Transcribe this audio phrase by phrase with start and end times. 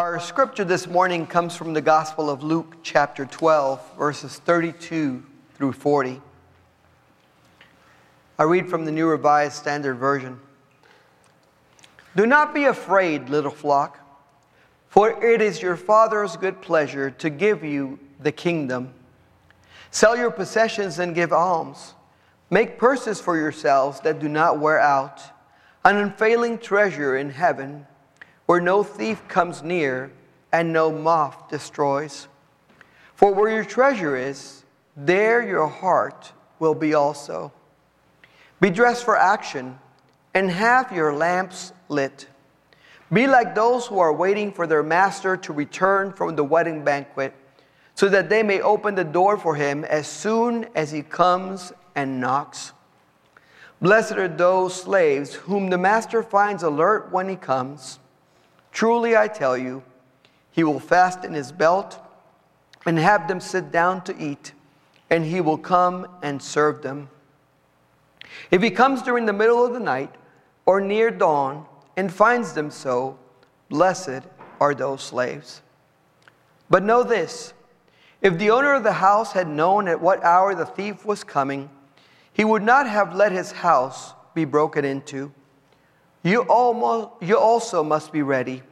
[0.00, 5.72] Our scripture this morning comes from the Gospel of Luke, chapter 12, verses 32 through
[5.74, 6.22] 40.
[8.38, 10.40] I read from the New Revised Standard Version.
[12.16, 14.00] Do not be afraid, little flock,
[14.88, 18.94] for it is your Father's good pleasure to give you the kingdom.
[19.90, 21.92] Sell your possessions and give alms.
[22.48, 25.20] Make purses for yourselves that do not wear out,
[25.84, 27.86] an unfailing treasure in heaven
[28.50, 30.10] where no thief comes near
[30.50, 32.26] and no moth destroys.
[33.14, 34.64] For where your treasure is,
[34.96, 37.52] there your heart will be also.
[38.60, 39.78] Be dressed for action
[40.34, 42.26] and have your lamps lit.
[43.12, 47.32] Be like those who are waiting for their master to return from the wedding banquet,
[47.94, 52.20] so that they may open the door for him as soon as he comes and
[52.20, 52.72] knocks.
[53.80, 57.99] Blessed are those slaves whom the master finds alert when he comes.
[58.72, 59.82] Truly I tell you,
[60.50, 61.98] he will fasten his belt
[62.86, 64.52] and have them sit down to eat,
[65.10, 67.08] and he will come and serve them.
[68.50, 70.14] If he comes during the middle of the night
[70.66, 73.18] or near dawn and finds them so,
[73.68, 74.22] blessed
[74.60, 75.62] are those slaves.
[76.68, 77.52] But know this
[78.22, 81.70] if the owner of the house had known at what hour the thief was coming,
[82.32, 85.32] he would not have let his house be broken into.
[86.22, 88.62] You, almost, you also must be ready,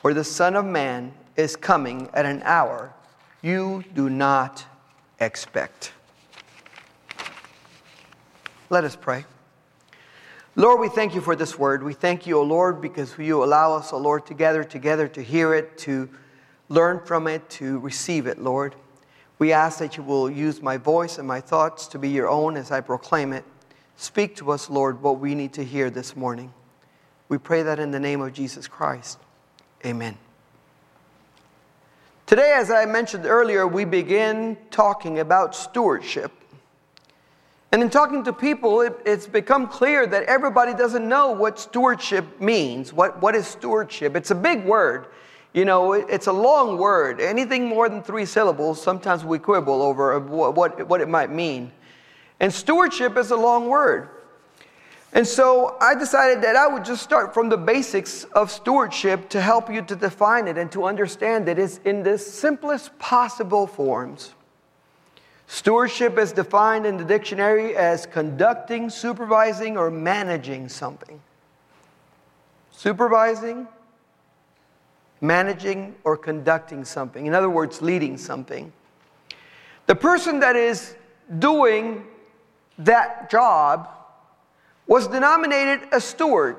[0.00, 2.92] for the Son of Man is coming at an hour
[3.44, 4.64] you do not
[5.20, 5.92] expect.
[8.70, 9.26] Let us pray.
[10.56, 11.82] Lord, we thank you for this word.
[11.82, 15.22] We thank you, O Lord, because you allow us, O Lord, to gather together to
[15.22, 16.08] hear it, to
[16.70, 18.74] learn from it, to receive it, Lord.
[19.38, 22.56] We ask that you will use my voice and my thoughts to be your own
[22.56, 23.44] as I proclaim it.
[23.96, 26.52] Speak to us, Lord, what we need to hear this morning.
[27.28, 29.18] We pray that in the name of Jesus Christ.
[29.84, 30.16] Amen.
[32.26, 36.32] Today, as I mentioned earlier, we begin talking about stewardship.
[37.70, 42.40] And in talking to people, it, it's become clear that everybody doesn't know what stewardship
[42.40, 42.92] means.
[42.92, 44.16] What, what is stewardship?
[44.16, 45.08] It's a big word.
[45.52, 47.20] You know, it, it's a long word.
[47.20, 51.72] Anything more than three syllables, sometimes we quibble over what, what, what it might mean.
[52.40, 54.08] And stewardship is a long word.
[55.14, 59.40] And so I decided that I would just start from the basics of stewardship to
[59.40, 64.34] help you to define it and to understand it is in the simplest possible forms.
[65.46, 71.20] Stewardship is defined in the dictionary as conducting, supervising, or managing something.
[72.72, 73.68] Supervising,
[75.20, 77.26] managing, or conducting something.
[77.26, 78.72] In other words, leading something.
[79.86, 80.96] The person that is
[81.38, 82.04] doing
[82.78, 83.88] that job
[84.86, 86.56] was denominated a steward.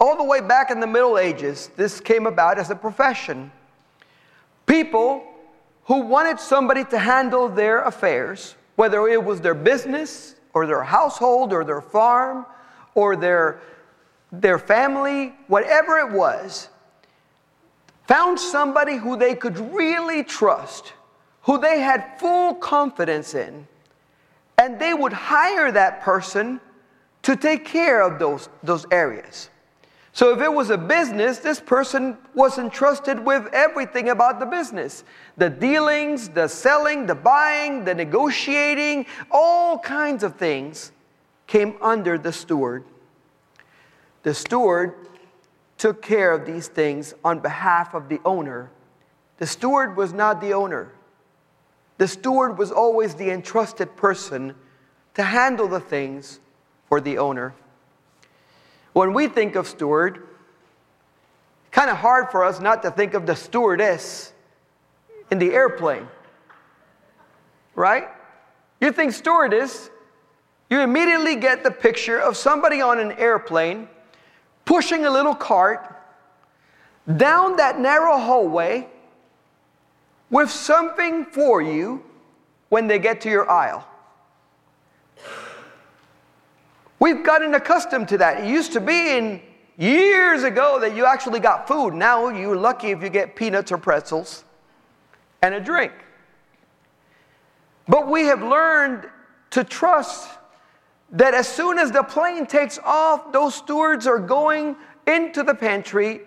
[0.00, 3.52] All the way back in the Middle Ages, this came about as a profession.
[4.66, 5.24] People
[5.84, 11.52] who wanted somebody to handle their affairs, whether it was their business or their household
[11.52, 12.46] or their farm
[12.94, 13.60] or their,
[14.32, 16.68] their family, whatever it was,
[18.06, 20.92] found somebody who they could really trust,
[21.42, 23.66] who they had full confidence in,
[24.58, 26.60] and they would hire that person
[27.22, 29.48] to take care of those, those areas.
[30.14, 35.04] So if it was a business, this person was entrusted with everything about the business
[35.38, 40.92] the dealings, the selling, the buying, the negotiating, all kinds of things
[41.46, 42.84] came under the steward.
[44.22, 44.94] The steward
[45.78, 48.70] took care of these things on behalf of the owner.
[49.38, 50.92] The steward was not the owner.
[51.98, 54.54] The steward was always the entrusted person
[55.14, 56.40] to handle the things
[56.92, 57.54] or the owner.
[58.92, 60.28] When we think of steward,
[61.70, 64.34] kind of hard for us not to think of the stewardess
[65.30, 66.06] in the airplane.
[67.74, 68.08] Right?
[68.82, 69.88] You think stewardess,
[70.68, 73.88] you immediately get the picture of somebody on an airplane
[74.66, 75.98] pushing a little cart
[77.16, 78.86] down that narrow hallway
[80.28, 82.04] with something for you
[82.68, 83.88] when they get to your aisle.
[87.02, 88.44] We've gotten accustomed to that.
[88.44, 89.42] It used to be in
[89.76, 91.94] years ago that you actually got food.
[91.94, 94.44] Now you're lucky if you get peanuts or pretzels
[95.42, 95.90] and a drink.
[97.88, 99.10] But we have learned
[99.50, 100.30] to trust
[101.10, 104.76] that as soon as the plane takes off, those stewards are going
[105.08, 106.20] into the pantry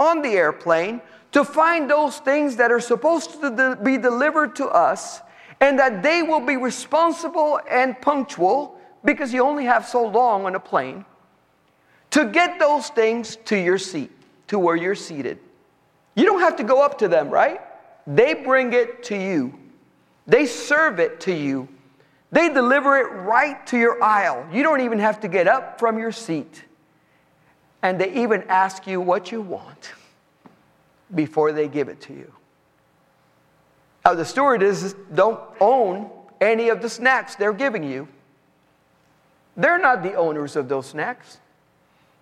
[0.00, 1.00] on the airplane
[1.30, 5.20] to find those things that are supposed to be delivered to us
[5.60, 8.75] and that they will be responsible and punctual
[9.06, 11.06] because you only have so long on a plane
[12.10, 14.10] to get those things to your seat,
[14.48, 15.38] to where you're seated.
[16.14, 17.60] You don't have to go up to them, right?
[18.06, 19.58] They bring it to you,
[20.26, 21.68] they serve it to you,
[22.32, 24.46] they deliver it right to your aisle.
[24.52, 26.64] You don't even have to get up from your seat.
[27.82, 29.92] And they even ask you what you want
[31.14, 32.32] before they give it to you.
[34.04, 36.10] Now, the stewardesses don't own
[36.40, 38.08] any of the snacks they're giving you.
[39.56, 41.38] They're not the owners of those snacks.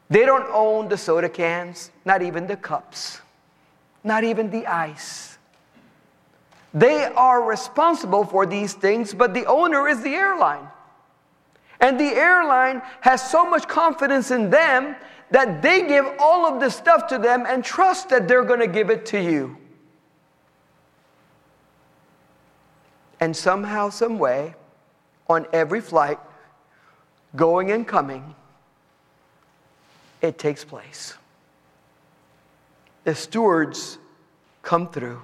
[0.09, 3.21] They don't own the soda cans, not even the cups,
[4.05, 5.39] not even the ice.
[6.73, 10.69] They are responsible for these things, but the owner is the airline.
[11.81, 14.97] And the airline has so much confidence in them
[15.31, 18.67] that they give all of the stuff to them and trust that they're going to
[18.67, 19.57] give it to you.
[23.21, 24.55] And somehow, some way,
[25.29, 26.19] on every flight,
[27.37, 28.35] going and coming,
[30.21, 31.15] it takes place.
[33.05, 33.99] The stewards
[34.63, 35.23] come through,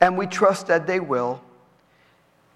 [0.00, 1.40] and we trust that they will,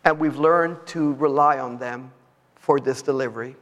[0.04, 2.12] and we've learned to rely on them
[2.56, 3.56] for this delivery.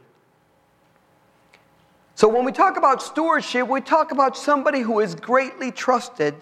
[2.15, 6.35] So, when we talk about stewardship, we talk about somebody who is greatly trusted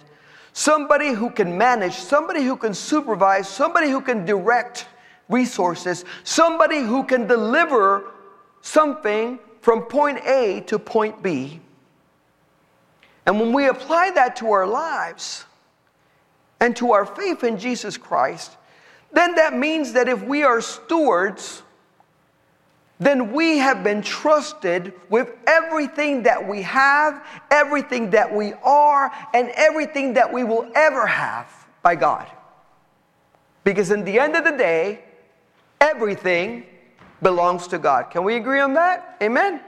[0.54, 4.88] somebody who can manage, somebody who can supervise, somebody who can direct
[5.30, 8.12] resources, somebody who can deliver
[8.62, 11.62] something from point A to point B.
[13.26, 15.46] And when we apply that to our lives
[16.60, 18.58] and to our faith in Jesus Christ,
[19.14, 21.62] then that means that if we are stewards,
[23.00, 29.50] then we have been trusted with everything that we have, everything that we are, and
[29.56, 31.50] everything that we will ever have
[31.82, 32.30] by God.
[33.64, 35.04] Because in the end of the day,
[35.82, 36.66] everything
[37.22, 38.12] belongs to God.
[38.12, 39.18] Can we agree on that?
[39.22, 39.62] Amen?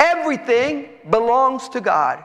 [0.00, 2.24] Everything belongs to God.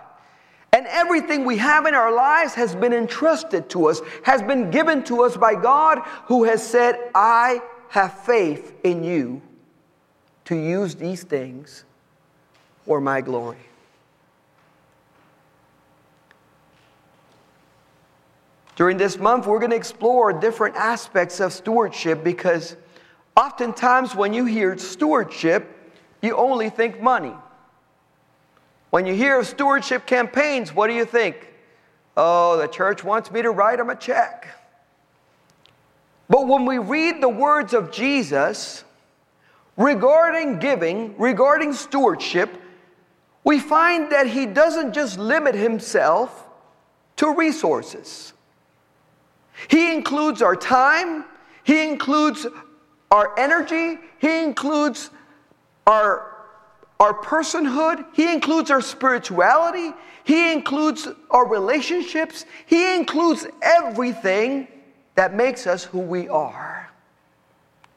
[0.71, 5.03] And everything we have in our lives has been entrusted to us, has been given
[5.05, 9.41] to us by God, who has said, I have faith in you
[10.45, 11.85] to use these things
[12.85, 13.57] for my glory.
[18.75, 22.77] During this month, we're going to explore different aspects of stewardship because
[23.39, 27.33] oftentimes when you hear stewardship, you only think money.
[28.89, 31.47] When you hear of stewardship campaigns, what do you think?
[32.17, 34.47] Oh, the church wants me to write them a check.
[36.27, 38.83] But when we read the words of Jesus,
[39.77, 42.49] regarding giving, regarding stewardship,
[43.45, 46.45] we find that he doesn't just limit himself
[47.15, 48.33] to resources.
[49.69, 51.23] He includes our time,
[51.63, 52.45] he includes
[53.11, 55.09] our energy, he includes
[55.87, 56.35] our,
[56.99, 64.67] our personhood, he includes our spirituality, he includes our relationships, he includes everything
[65.15, 66.89] that makes us who we are.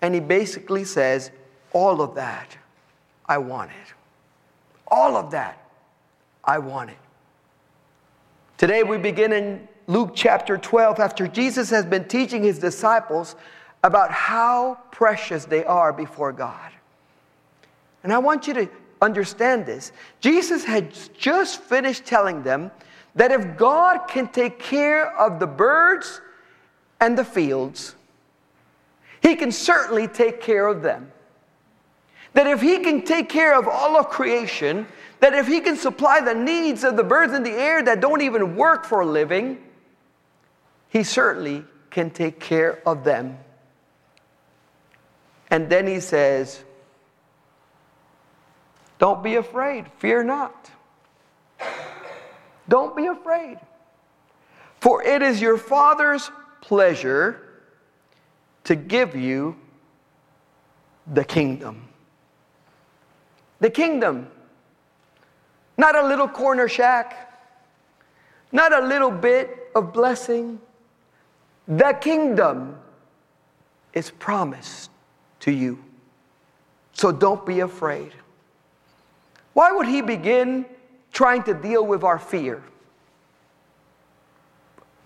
[0.01, 1.31] And he basically says,
[1.73, 2.57] all of that,
[3.27, 3.95] I want it.
[4.89, 5.63] All of that,
[6.45, 6.97] I want it.
[8.59, 13.37] Today we begin in Luke chapter 12 after Jesus has been teaching his disciples
[13.83, 16.71] about how precious they are before God.
[18.05, 18.69] And I want you to
[19.01, 19.93] understand this.
[20.21, 22.71] Jesus had just finished telling them
[23.15, 26.21] that if God can take care of the birds
[27.01, 27.95] and the fields,
[29.23, 31.11] he can certainly take care of them.
[32.35, 34.87] That if He can take care of all of creation,
[35.21, 38.23] that if He can supply the needs of the birds in the air that don't
[38.23, 39.59] even work for a living,
[40.89, 43.39] He certainly can take care of them.
[45.53, 46.65] And then He says,
[48.99, 50.71] Don't be afraid, fear not.
[52.69, 53.59] Don't be afraid.
[54.81, 56.31] For it is your Father's
[56.61, 57.61] pleasure
[58.65, 59.57] to give you
[61.07, 61.89] the kingdom
[63.63, 64.27] the kingdom.
[65.79, 67.33] Not a little corner shack,
[68.51, 70.61] not a little bit of blessing.
[71.69, 72.77] The kingdom
[73.95, 74.91] is promised
[75.43, 75.79] to you.
[76.93, 78.13] So don't be afraid.
[79.53, 80.67] Why would he begin
[81.13, 82.63] trying to deal with our fear?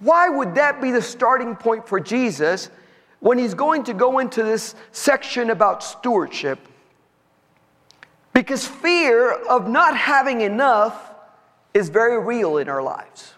[0.00, 2.70] Why would that be the starting point for Jesus
[3.20, 6.58] when he's going to go into this section about stewardship?
[8.32, 11.14] Because fear of not having enough
[11.72, 13.32] is very real in our lives.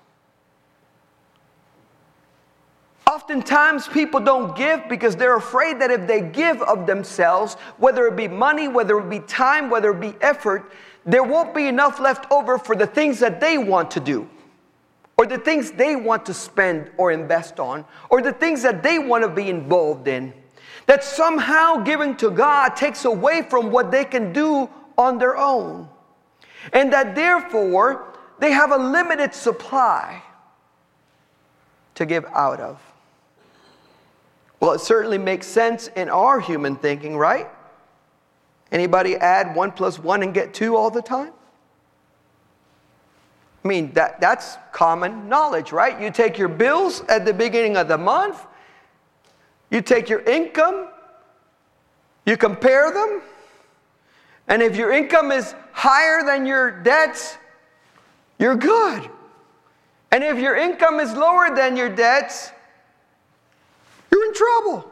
[3.11, 8.17] Oftentimes, people don't give because they're afraid that if they give of themselves, whether it
[8.17, 10.71] be money, whether it be time, whether it be effort,
[11.07, 14.29] there won't be enough left over for the things that they want to do
[15.19, 19.01] or the things they want to spend or invest on, or the things that they
[19.01, 20.33] want to be involved in.
[20.87, 25.89] That somehow giving to God takes away from what they can do on their own.
[26.73, 30.23] And that therefore they have a limited supply
[31.97, 32.81] to give out of.
[34.61, 37.49] Well, it certainly makes sense in our human thinking, right?
[38.73, 41.33] Anybody add one plus one and get two all the time?
[43.65, 46.01] I mean, that, that's common knowledge, right?
[46.01, 48.47] You take your bills at the beginning of the month,
[49.71, 50.89] you take your income,
[52.25, 53.23] you compare them,
[54.49, 57.37] and if your income is higher than your debts,
[58.39, 59.09] you're good.
[60.11, 62.53] And if your income is lower than your debts,
[64.11, 64.91] you're in trouble.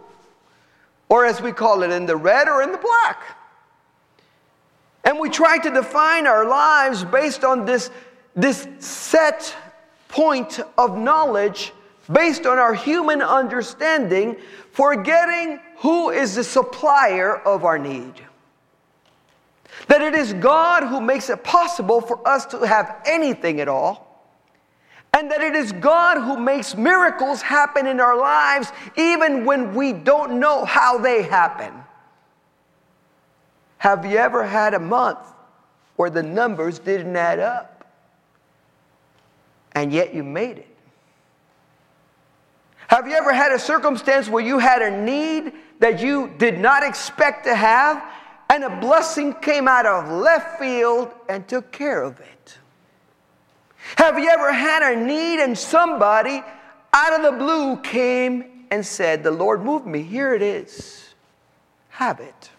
[1.09, 3.37] Or as we call it, in the red or in the black.
[5.05, 7.91] And we try to define our lives based on this
[8.35, 9.57] this set
[10.09, 11.73] point of knowledge
[12.13, 14.37] based on our human understanding,
[14.71, 18.15] forgetting who is the supplier of our need.
[19.89, 24.06] That it is God who makes it possible for us to have anything at all.
[25.13, 29.93] And that it is God who makes miracles happen in our lives even when we
[29.93, 31.73] don't know how they happen.
[33.79, 35.19] Have you ever had a month
[35.97, 37.77] where the numbers didn't add up?
[39.77, 40.77] and yet you made it?
[42.89, 46.83] Have you ever had a circumstance where you had a need that you did not
[46.83, 48.03] expect to have,
[48.49, 52.36] and a blessing came out of left field and took care of it?
[53.97, 56.43] Have you ever had a need and somebody
[56.93, 61.15] out of the blue came and said, The Lord moved me, here it is,
[61.91, 62.51] have it?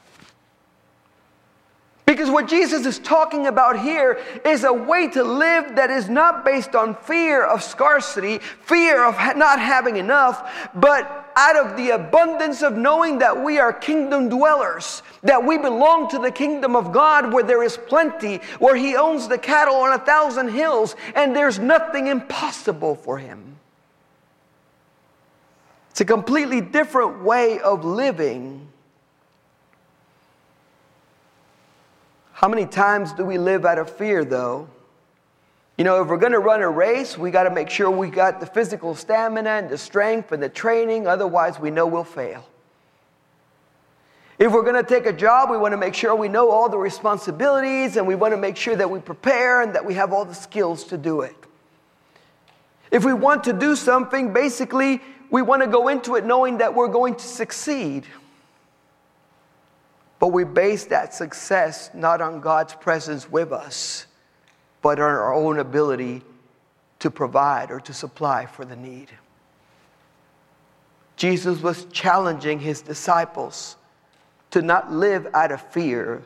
[2.08, 6.46] Because what Jesus is talking about here is a way to live that is not
[6.46, 12.62] based on fear of scarcity, fear of not having enough, but out of the abundance
[12.62, 17.32] of knowing that we are kingdom dwellers, that we belong to the kingdom of God
[17.32, 21.60] where there is plenty, where He owns the cattle on a thousand hills, and there's
[21.60, 23.56] nothing impossible for Him.
[25.92, 28.68] It's a completely different way of living
[32.38, 34.70] How many times do we live out of fear, though?
[35.78, 38.10] You know, if we're going to run a race, we got to make sure we
[38.10, 42.48] got the physical stamina and the strength and the training, otherwise, we know we'll fail.
[44.40, 46.68] If we're going to take a job, we want to make sure we know all
[46.68, 50.14] the responsibilities and we want to make sure that we prepare and that we have
[50.14, 51.36] all the skills to do it.
[52.90, 56.74] If we want to do something, basically, we want to go into it knowing that
[56.74, 58.06] we're going to succeed.
[60.20, 64.07] But we base that success not on God's presence with us,
[64.88, 66.22] but on our own ability
[66.98, 69.10] to provide or to supply for the need.
[71.18, 73.76] Jesus was challenging his disciples
[74.52, 76.24] to not live out of fear,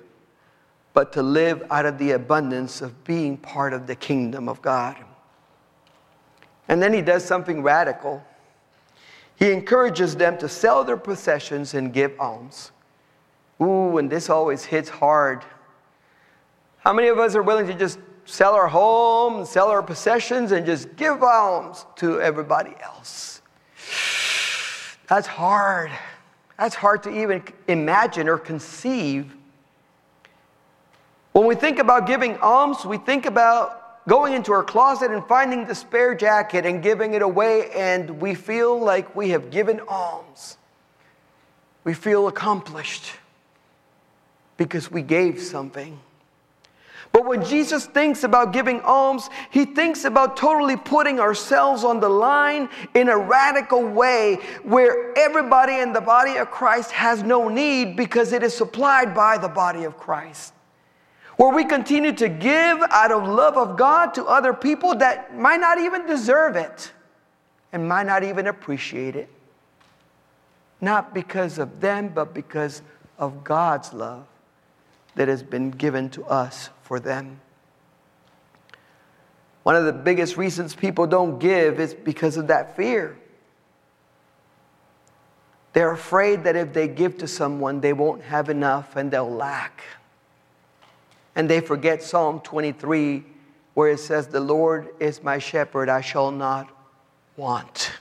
[0.94, 4.96] but to live out of the abundance of being part of the kingdom of God.
[6.68, 8.24] And then he does something radical.
[9.38, 12.70] He encourages them to sell their possessions and give alms.
[13.60, 15.44] Ooh, and this always hits hard.
[16.78, 20.66] How many of us are willing to just sell our home sell our possessions and
[20.66, 23.42] just give alms to everybody else?
[25.08, 25.92] That's hard.
[26.58, 29.36] That's hard to even imagine or conceive.
[31.34, 35.66] When we think about giving alms, we think about going into our closet and finding
[35.66, 40.58] the spare jacket and giving it away, and we feel like we have given alms.
[41.84, 43.14] We feel accomplished
[44.58, 46.00] because we gave something.
[47.12, 52.08] But when Jesus thinks about giving alms, he thinks about totally putting ourselves on the
[52.08, 57.98] line in a radical way where everybody in the body of Christ has no need
[57.98, 60.54] because it is supplied by the body of Christ.
[61.36, 65.60] Where we continue to give out of love of God to other people that might
[65.60, 66.94] not even deserve it
[67.74, 69.28] and might not even appreciate it.
[70.80, 72.82] Not because of them, but because
[73.18, 74.26] of God's love
[75.16, 77.40] that has been given to us for them.
[79.64, 83.18] One of the biggest reasons people don't give is because of that fear.
[85.72, 89.84] They're afraid that if they give to someone, they won't have enough and they'll lack.
[91.34, 93.24] And they forget Psalm 23,
[93.74, 96.68] where it says, The Lord is my shepherd, I shall not
[97.38, 97.94] want.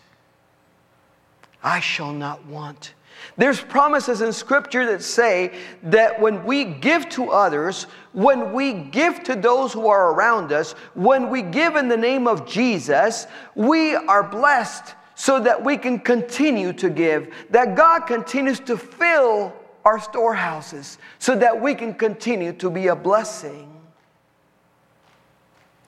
[1.63, 2.95] I shall not want.
[3.37, 9.23] There's promises in scripture that say that when we give to others, when we give
[9.25, 13.95] to those who are around us, when we give in the name of Jesus, we
[13.95, 19.53] are blessed so that we can continue to give, that God continues to fill
[19.85, 23.71] our storehouses so that we can continue to be a blessing.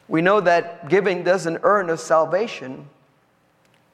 [0.09, 2.89] We know that giving doesn't earn us salvation.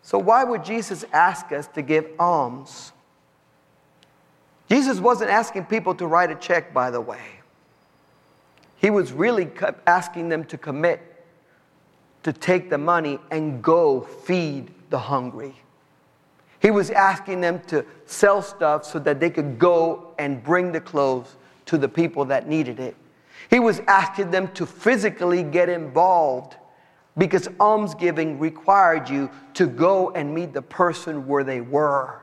[0.03, 2.93] So, why would Jesus ask us to give alms?
[4.69, 7.23] Jesus wasn't asking people to write a check, by the way.
[8.77, 9.51] He was really
[9.87, 11.03] asking them to commit
[12.23, 15.55] to take the money and go feed the hungry.
[16.61, 20.81] He was asking them to sell stuff so that they could go and bring the
[20.81, 22.97] clothes to the people that needed it.
[23.51, 26.57] He was asking them to physically get involved
[27.17, 32.21] because almsgiving required you to go and meet the person where they were.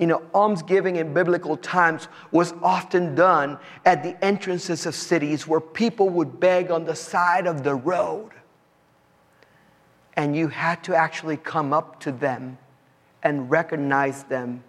[0.00, 5.60] You know, almsgiving in biblical times was often done at the entrances of cities where
[5.60, 8.30] people would beg on the side of the road.
[10.16, 12.56] And you had to actually come up to them
[13.22, 14.64] and recognize them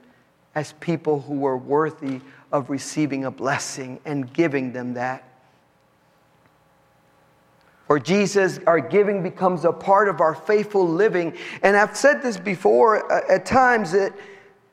[0.53, 2.19] as people who were worthy
[2.51, 5.23] of receiving a blessing and giving them that.
[7.87, 11.37] For Jesus, our giving becomes a part of our faithful living.
[11.63, 14.13] And I've said this before uh, at times that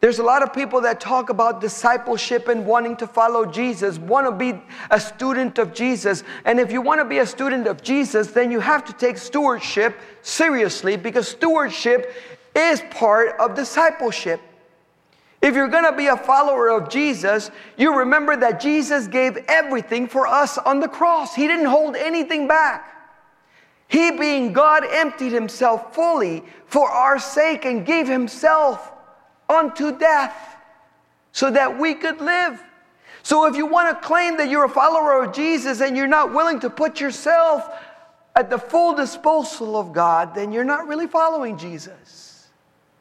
[0.00, 4.26] there's a lot of people that talk about discipleship and wanting to follow Jesus, want
[4.26, 6.22] to be a student of Jesus.
[6.44, 9.18] And if you want to be a student of Jesus, then you have to take
[9.18, 12.12] stewardship seriously because stewardship
[12.54, 14.40] is part of discipleship.
[15.42, 20.06] If you're going to be a follower of Jesus, you remember that Jesus gave everything
[20.06, 21.34] for us on the cross.
[21.34, 22.94] He didn't hold anything back.
[23.88, 28.92] He, being God, emptied himself fully for our sake and gave himself
[29.48, 30.56] unto death
[31.32, 32.62] so that we could live.
[33.22, 36.32] So if you want to claim that you're a follower of Jesus and you're not
[36.32, 37.68] willing to put yourself
[38.34, 42.48] at the full disposal of God, then you're not really following Jesus.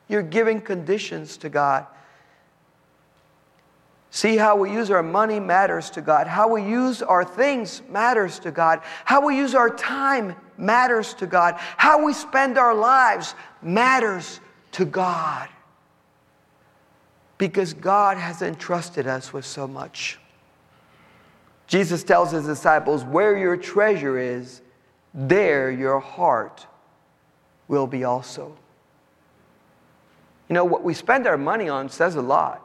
[0.08, 1.86] You're giving conditions to God.
[4.10, 6.28] See how we use our money matters to God.
[6.28, 8.82] How we use our things matters to God.
[9.06, 11.56] How we use our time matters to God.
[11.58, 14.39] How we spend our lives matters
[14.72, 15.50] to God
[17.38, 20.19] because God has entrusted us with so much.
[21.67, 24.62] Jesus tells his disciples, Where your treasure is,
[25.13, 26.65] there your heart
[27.67, 28.56] will be also.
[30.50, 32.63] You know, what we spend our money on says a lot.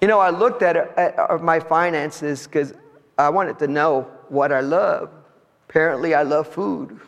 [0.00, 2.72] You know, I looked at, at my finances because
[3.18, 5.10] I wanted to know what I love.
[5.68, 7.00] Apparently, I love food.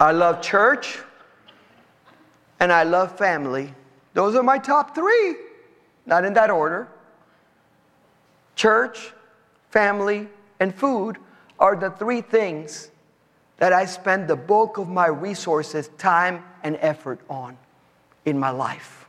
[0.00, 0.98] I love church
[2.60, 3.74] and I love family.
[4.14, 5.36] Those are my top three,
[6.06, 6.88] not in that order.
[8.56, 9.12] Church,
[9.70, 10.28] family,
[10.60, 11.18] and food
[11.58, 12.90] are the three things
[13.58, 17.56] that I spend the bulk of my resources, time, and effort on
[18.24, 19.06] in my life.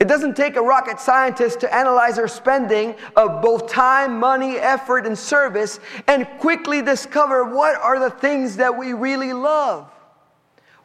[0.00, 5.06] It doesn't take a rocket scientist to analyze our spending of both time, money, effort,
[5.06, 9.90] and service and quickly discover what are the things that we really love.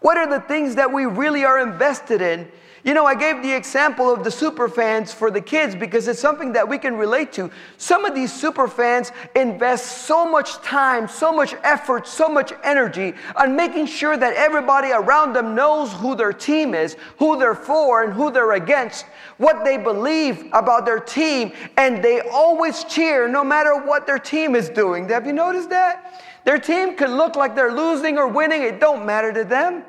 [0.02, 2.50] What are the things that we really are invested in?
[2.84, 6.22] You know, I gave the example of the super fans for the kids because it's
[6.22, 7.52] something that we can relate to.
[7.78, 13.16] Some of these super fans invest so much time, so much effort, so much energy
[13.36, 18.04] on making sure that everybody around them knows who their team is, who they're for,
[18.04, 19.06] and who they're against,
[19.38, 24.56] what they believe about their team, and they always cheer no matter what their team
[24.56, 25.10] is doing.
[25.10, 26.24] Have you noticed that?
[26.46, 29.84] Their team could look like they're losing or winning, it don't matter to them.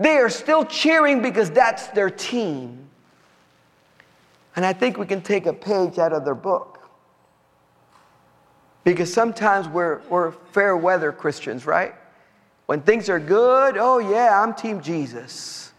[0.00, 2.88] They are still cheering because that's their team.
[4.56, 6.90] And I think we can take a page out of their book.
[8.82, 11.94] Because sometimes we're, we're fair weather Christians, right?
[12.64, 15.72] When things are good, oh yeah, I'm Team Jesus.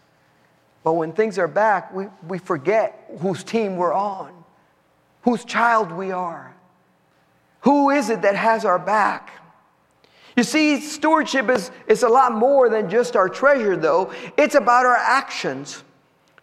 [0.84, 4.32] But when things are back, we, we forget whose team we're on,
[5.24, 6.56] whose child we are.
[7.62, 9.41] Who is it that has our back?
[10.38, 14.14] You see, stewardship is, is a lot more than just our treasure, though.
[14.38, 15.84] It's about our actions.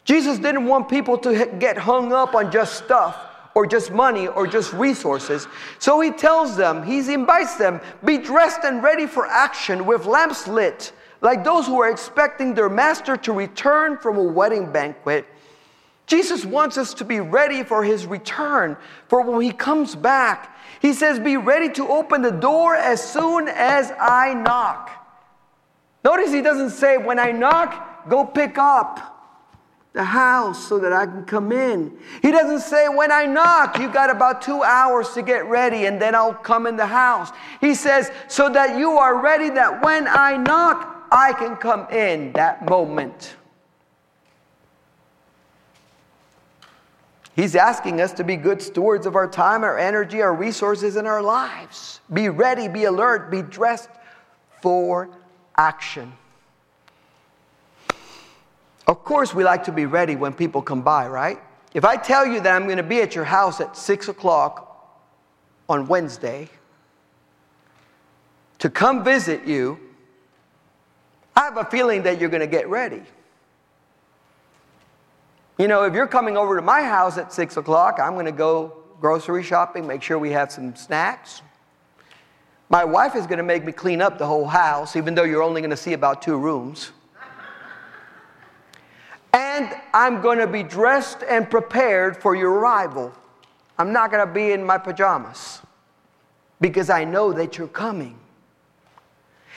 [0.05, 4.47] Jesus didn't want people to get hung up on just stuff or just money or
[4.47, 5.49] just resources.
[5.79, 10.47] So he tells them, he invites them, be dressed and ready for action with lamps
[10.47, 15.27] lit, like those who are expecting their master to return from a wedding banquet.
[16.09, 18.77] Jesus wants us to be ready for his return,
[19.09, 23.47] for when he comes back, he says, Be ready to open the door as soon
[23.47, 24.99] as I knock.
[26.05, 29.17] Notice he doesn't say, when I knock, go pick up
[29.93, 31.99] the house so that I can come in.
[32.23, 36.01] He doesn't say, when I knock, you got about two hours to get ready and
[36.01, 37.31] then I'll come in the house.
[37.61, 42.33] He says, so that you are ready that when I knock, I can come in
[42.33, 43.37] that moment.
[47.39, 51.07] He's asking us to be good stewards of our time, our energy, our resources, and
[51.07, 52.01] our lives.
[52.13, 53.91] Be ready, be alert, be dressed
[54.61, 55.09] for
[55.57, 56.13] action.
[58.89, 61.39] Of course, we like to be ready when people come by, right?
[61.75, 64.99] If I tell you that I'm going to be at your house at 6 o'clock
[65.69, 66.49] on Wednesday
[68.59, 69.79] to come visit you,
[71.37, 73.03] I have a feeling that you're going to get ready.
[75.59, 78.33] You know, if you're coming over to my house at 6 o'clock, I'm going to
[78.33, 81.43] go grocery shopping, make sure we have some snacks.
[82.69, 85.43] My wife is going to make me clean up the whole house, even though you're
[85.43, 86.93] only going to see about two rooms.
[89.33, 93.13] And I'm going to be dressed and prepared for your arrival.
[93.79, 95.61] I'm not going to be in my pajamas
[96.61, 98.17] because I know that you're coming.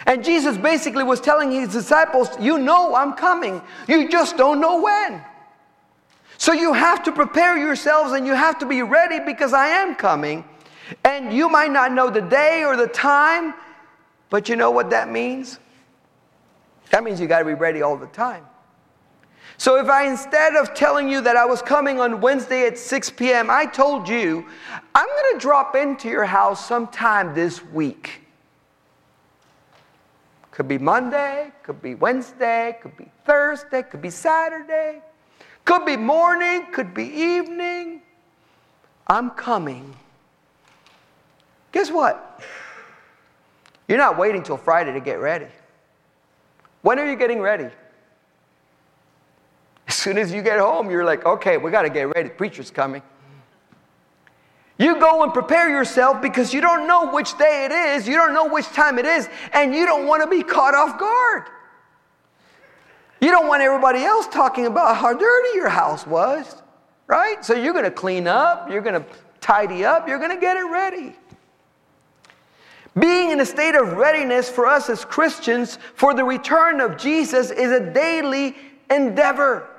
[0.07, 4.81] And Jesus basically was telling his disciples, You know I'm coming, you just don't know
[4.81, 5.23] when.
[6.41, 9.93] So you have to prepare yourselves and you have to be ready because I am
[9.93, 10.43] coming.
[11.05, 13.53] And you might not know the day or the time,
[14.31, 15.59] but you know what that means?
[16.89, 18.43] That means you got to be ready all the time.
[19.57, 23.11] So if I, instead of telling you that I was coming on Wednesday at 6
[23.11, 24.43] p.m., I told you,
[24.95, 28.21] I'm going to drop into your house sometime this week.
[30.49, 35.03] Could be Monday, could be Wednesday, could be Thursday, could be Saturday,
[35.65, 38.01] could be morning, could be evening.
[39.07, 39.95] I'm coming.
[41.71, 42.41] Guess what?
[43.87, 45.47] You're not waiting till Friday to get ready.
[46.81, 47.69] When are you getting ready?
[49.87, 52.29] As soon as you get home, you're like, okay, we got to get ready.
[52.29, 53.01] Preacher's coming.
[54.77, 58.33] You go and prepare yourself because you don't know which day it is, you don't
[58.33, 61.43] know which time it is, and you don't want to be caught off guard.
[63.21, 66.61] You don't want everybody else talking about how dirty your house was,
[67.05, 67.43] right?
[67.45, 69.05] So you're going to clean up, you're going to
[69.39, 71.15] tidy up, you're going to get it ready.
[72.99, 77.51] Being in a state of readiness for us as Christians for the return of Jesus
[77.51, 78.55] is a daily
[78.89, 79.69] endeavor.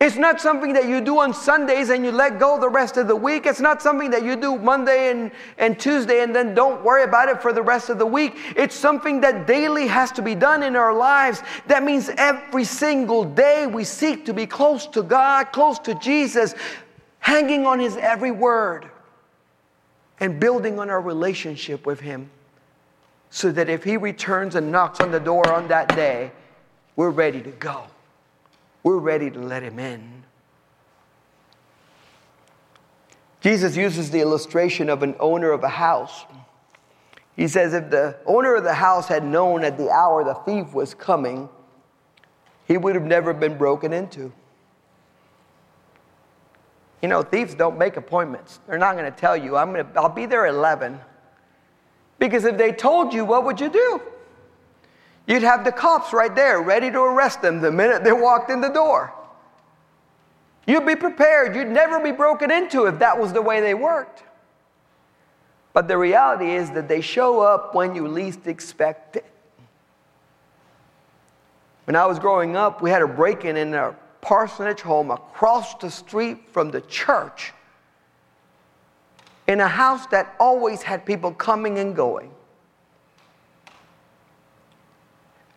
[0.00, 3.08] It's not something that you do on Sundays and you let go the rest of
[3.08, 3.46] the week.
[3.46, 7.28] It's not something that you do Monday and, and Tuesday and then don't worry about
[7.28, 8.36] it for the rest of the week.
[8.54, 11.42] It's something that daily has to be done in our lives.
[11.66, 16.54] That means every single day we seek to be close to God, close to Jesus,
[17.18, 18.88] hanging on His every word
[20.20, 22.30] and building on our relationship with Him
[23.30, 26.30] so that if He returns and knocks on the door on that day,
[26.94, 27.88] we're ready to go
[28.82, 30.24] we're ready to let him in.
[33.40, 36.24] Jesus uses the illustration of an owner of a house.
[37.36, 40.72] He says, if the owner of the house had known at the hour the thief
[40.74, 41.48] was coming,
[42.66, 44.32] he would have never been broken into.
[47.00, 48.58] You know, thieves don't make appointments.
[48.66, 50.98] They're not going to tell you, I'm to, I'll be there at 11.
[52.18, 54.02] Because if they told you, what would you do?
[55.28, 58.62] You'd have the cops right there ready to arrest them the minute they walked in
[58.62, 59.12] the door.
[60.66, 61.54] You'd be prepared.
[61.54, 64.22] You'd never be broken into if that was the way they worked.
[65.74, 69.26] But the reality is that they show up when you least expect it.
[71.84, 75.74] When I was growing up, we had a break in in our parsonage home across
[75.74, 77.52] the street from the church
[79.46, 82.30] in a house that always had people coming and going.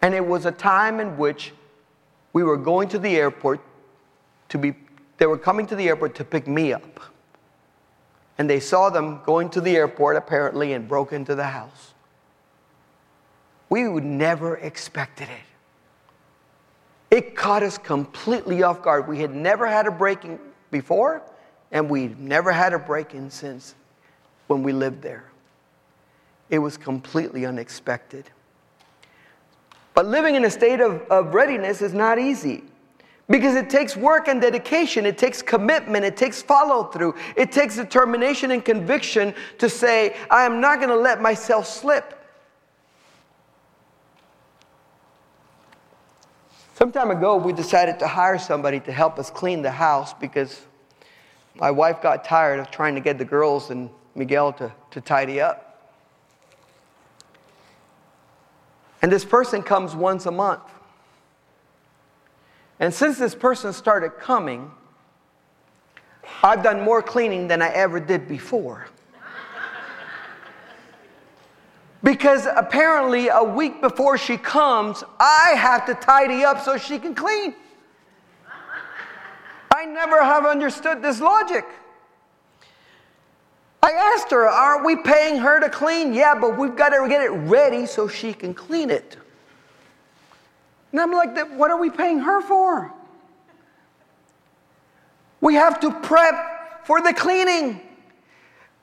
[0.01, 1.53] And it was a time in which
[2.33, 3.59] we were going to the airport
[4.49, 4.73] to be,
[5.17, 6.99] they were coming to the airport to pick me up.
[8.37, 11.93] And they saw them going to the airport apparently and broke into the house.
[13.69, 17.15] We would never expected it.
[17.15, 19.07] It caught us completely off guard.
[19.07, 20.39] We had never had a break-in
[20.71, 21.21] before,
[21.71, 23.75] and we'd never had a break-in since
[24.47, 25.25] when we lived there.
[26.49, 28.29] It was completely unexpected.
[29.93, 32.63] But living in a state of, of readiness is not easy
[33.29, 37.75] because it takes work and dedication, it takes commitment, it takes follow through, it takes
[37.75, 42.17] determination and conviction to say, I am not going to let myself slip.
[46.75, 50.61] Some time ago, we decided to hire somebody to help us clean the house because
[51.55, 55.39] my wife got tired of trying to get the girls and Miguel to, to tidy
[55.39, 55.70] up.
[59.01, 60.63] And this person comes once a month.
[62.79, 64.71] And since this person started coming,
[66.43, 68.87] I've done more cleaning than I ever did before.
[72.03, 77.13] Because apparently, a week before she comes, I have to tidy up so she can
[77.13, 77.53] clean.
[79.73, 81.65] I never have understood this logic.
[83.83, 86.13] I asked her, Aren't we paying her to clean?
[86.13, 89.17] Yeah, but we've got to get it ready so she can clean it.
[90.91, 92.93] And I'm like, What are we paying her for?
[95.39, 97.81] We have to prep for the cleaning.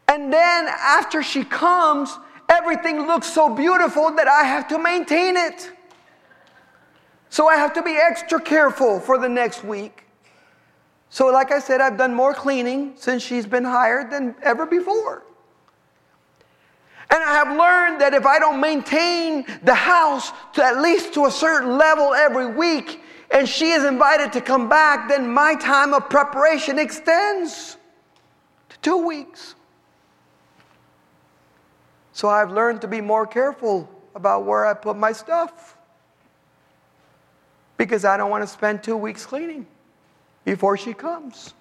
[0.09, 2.17] And then after she comes,
[2.49, 5.71] everything looks so beautiful that I have to maintain it.
[7.31, 10.08] So I have to be extra careful for the next week.
[11.11, 15.25] So, like I said, I've done more cleaning since she's been hired than ever before.
[17.11, 21.25] And I have learned that if I don't maintain the house to at least to
[21.25, 25.95] a certain level every week, and she is invited to come back, then my time
[25.95, 27.79] of preparation extends
[28.69, 29.55] to two weeks.
[32.13, 35.77] So I've learned to be more careful about where I put my stuff
[37.79, 39.67] because I don't want to spend two weeks cleaning
[40.49, 41.53] before she comes.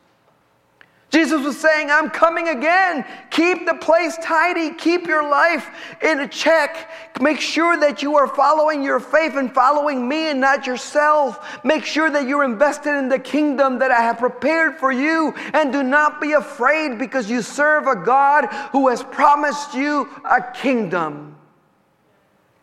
[1.09, 3.03] Jesus was saying, I'm coming again.
[3.31, 4.73] Keep the place tidy.
[4.75, 5.69] Keep your life
[6.01, 6.89] in check.
[7.19, 11.59] Make sure that you are following your faith and following me and not yourself.
[11.65, 15.33] Make sure that you're invested in the kingdom that I have prepared for you.
[15.53, 20.41] And do not be afraid because you serve a God who has promised you a
[20.53, 21.35] kingdom.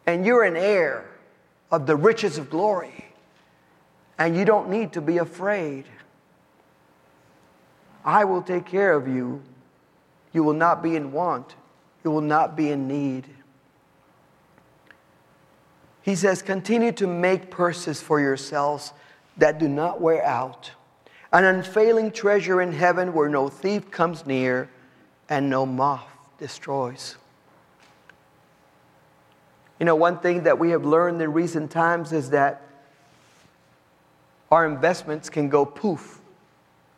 [0.07, 1.05] And you're an heir
[1.71, 3.05] of the riches of glory.
[4.19, 5.85] And you don't need to be afraid.
[8.05, 9.43] I will take care of you.
[10.33, 11.55] You will not be in want.
[12.05, 13.29] You will not be in need.
[16.03, 18.93] He says, Continue to make purses for yourselves
[19.39, 20.73] that do not wear out,
[21.33, 24.69] an unfailing treasure in heaven where no thief comes near
[25.29, 26.07] and no moth
[26.39, 27.17] destroys.
[29.81, 32.63] You know, one thing that we have learned in recent times is that
[34.51, 36.21] our investments can go poof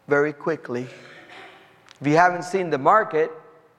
[0.09, 0.87] very quickly.
[2.01, 3.31] If you haven't seen the market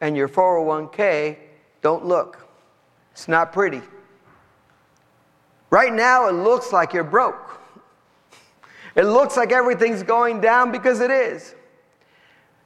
[0.02, 1.38] and your 401k,
[1.82, 2.48] don't look.
[3.12, 3.82] It's not pretty.
[5.70, 7.62] Right now, it looks like you're broke.
[8.96, 11.54] It looks like everything's going down because it is.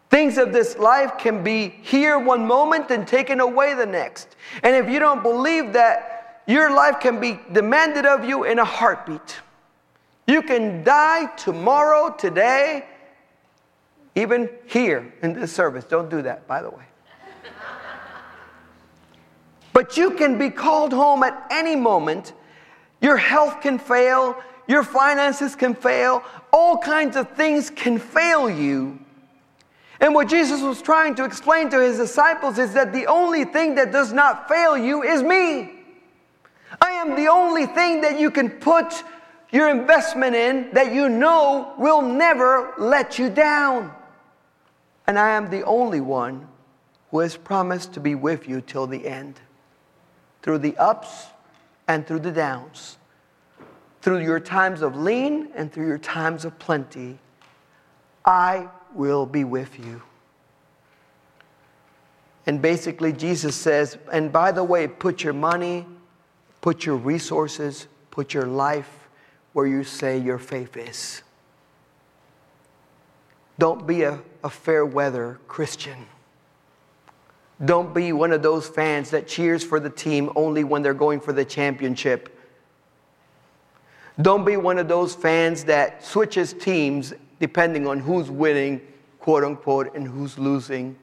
[0.09, 4.35] Things of this life can be here one moment and taken away the next.
[4.63, 8.65] And if you don't believe that, your life can be demanded of you in a
[8.65, 9.39] heartbeat.
[10.27, 12.85] You can die tomorrow, today,
[14.15, 15.85] even here in this service.
[15.85, 16.85] Don't do that, by the way.
[19.73, 22.33] but you can be called home at any moment.
[23.01, 28.99] Your health can fail, your finances can fail, all kinds of things can fail you.
[29.99, 33.75] And what Jesus was trying to explain to his disciples is that the only thing
[33.75, 35.73] that does not fail you is me.
[36.81, 39.03] I am the only thing that you can put
[39.51, 43.93] your investment in that you know will never let you down.
[45.07, 46.47] And I am the only one
[47.09, 49.39] who has promised to be with you till the end,
[50.41, 51.27] through the ups
[51.87, 52.97] and through the downs,
[54.01, 57.19] through your times of lean and through your times of plenty.
[58.23, 60.01] I will be with you.
[62.45, 65.85] And basically, Jesus says, and by the way, put your money,
[66.61, 69.09] put your resources, put your life
[69.53, 71.21] where you say your faith is.
[73.61, 76.07] Don't be a, a fair weather Christian.
[77.63, 81.19] Don't be one of those fans that cheers for the team only when they're going
[81.19, 82.35] for the championship.
[84.19, 88.81] Don't be one of those fans that switches teams depending on who's winning,
[89.19, 90.95] quote unquote, and who's losing.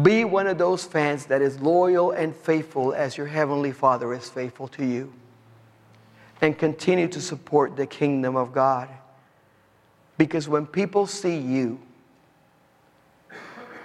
[0.00, 4.28] Be one of those fans that is loyal and faithful as your Heavenly Father is
[4.28, 5.12] faithful to you.
[6.40, 8.88] And continue to support the kingdom of God.
[10.22, 11.80] Because when people see you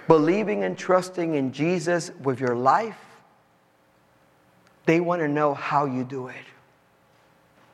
[0.06, 3.00] believing and trusting in Jesus with your life,
[4.86, 6.44] they want to know how you do it.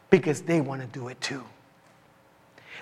[0.08, 1.44] Because they want to do it too.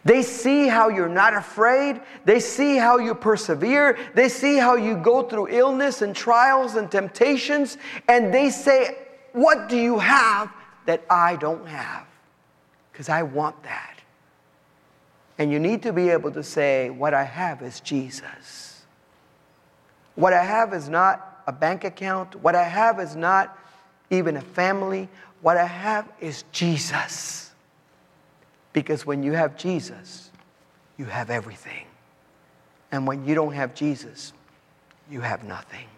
[0.04, 2.00] They see how you're not afraid.
[2.24, 3.98] They see how you persevere.
[4.14, 7.76] They see how you go through illness and trials and temptations.
[8.08, 8.98] And they say,
[9.32, 10.48] What do you have
[10.86, 12.06] that I don't have?
[12.92, 13.91] Because I want that.
[15.42, 18.85] And you need to be able to say, What I have is Jesus.
[20.14, 22.37] What I have is not a bank account.
[22.37, 23.59] What I have is not
[24.09, 25.09] even a family.
[25.40, 27.50] What I have is Jesus.
[28.72, 30.31] Because when you have Jesus,
[30.96, 31.87] you have everything.
[32.92, 34.33] And when you don't have Jesus,
[35.11, 35.88] you have nothing.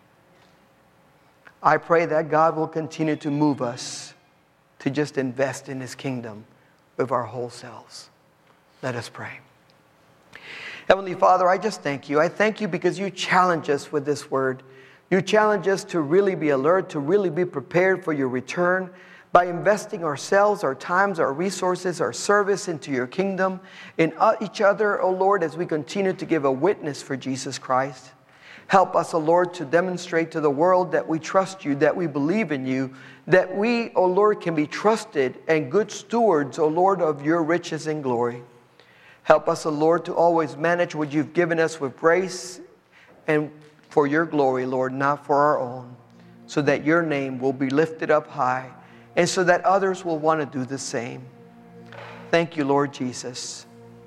[1.63, 4.15] I pray that God will continue to move us
[4.79, 6.47] to just invest in His kingdom
[6.97, 8.09] with our whole selves.
[8.85, 9.39] Let us pray.
[10.89, 12.21] Heavenly Father, I just thank you.
[12.21, 14.63] I thank you because you challenge us with this word.
[15.11, 18.91] You challenge us to really be alert, to really be prepared for your return
[19.33, 23.59] by investing ourselves, our times, our resources, our service into your kingdom,
[23.97, 27.17] in uh, each other, O oh Lord, as we continue to give a witness for
[27.17, 28.11] Jesus Christ.
[28.67, 31.97] Help us, O oh Lord, to demonstrate to the world that we trust you, that
[31.97, 32.93] we believe in you,
[33.29, 37.43] that we, O oh Lord, can be trusted and good stewards, O Lord, of your
[37.43, 38.43] riches and glory.
[39.25, 42.61] Help us, O Lord, to always manage what you've given us with grace
[43.27, 43.51] and
[43.89, 45.97] for your glory, Lord, not for our own,
[46.47, 48.71] so that your name will be lifted up high
[49.17, 51.25] and so that others will want to do the same.
[52.31, 53.67] Thank you, Lord Jesus,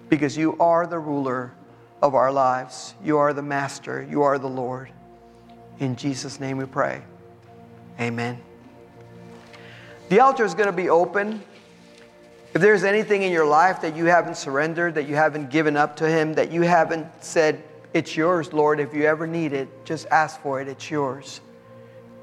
[0.09, 1.53] because you are the ruler
[2.01, 2.93] of our lives.
[3.03, 4.05] You are the master.
[4.09, 4.91] You are the Lord.
[5.79, 7.01] In Jesus' name we pray.
[7.99, 8.39] Amen.
[10.09, 11.41] The altar is going to be open.
[12.57, 15.95] If there's anything in your life that you haven't surrendered, that you haven't given up
[15.97, 17.61] to Him, that you haven't said,
[17.93, 20.67] It's yours, Lord, if you ever need it, just ask for it.
[20.67, 21.39] It's yours.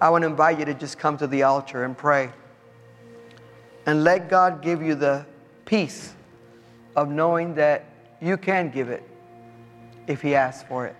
[0.01, 2.33] I want to invite you to just come to the altar and pray.
[3.87, 5.25] And let God give you the
[5.66, 6.12] peace
[6.97, 7.85] of knowing that
[8.20, 9.09] you can give it
[10.09, 10.97] if He asks for it,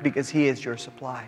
[0.00, 1.26] because He is your supply.